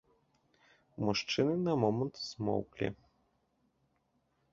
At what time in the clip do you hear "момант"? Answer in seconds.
1.83-2.15